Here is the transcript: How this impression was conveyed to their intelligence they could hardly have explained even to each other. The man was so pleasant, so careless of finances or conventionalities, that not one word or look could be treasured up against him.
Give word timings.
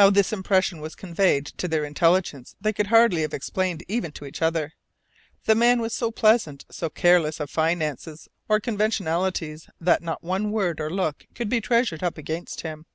How 0.00 0.08
this 0.08 0.32
impression 0.32 0.80
was 0.80 0.94
conveyed 0.94 1.44
to 1.44 1.68
their 1.68 1.84
intelligence 1.84 2.56
they 2.58 2.72
could 2.72 2.86
hardly 2.86 3.20
have 3.20 3.34
explained 3.34 3.82
even 3.86 4.10
to 4.12 4.24
each 4.24 4.40
other. 4.40 4.72
The 5.44 5.54
man 5.54 5.78
was 5.82 5.92
so 5.92 6.10
pleasant, 6.10 6.64
so 6.70 6.88
careless 6.88 7.38
of 7.38 7.50
finances 7.50 8.30
or 8.48 8.60
conventionalities, 8.60 9.68
that 9.78 10.02
not 10.02 10.22
one 10.24 10.52
word 10.52 10.80
or 10.80 10.88
look 10.88 11.26
could 11.34 11.50
be 11.50 11.60
treasured 11.60 12.02
up 12.02 12.16
against 12.16 12.62
him. 12.62 12.86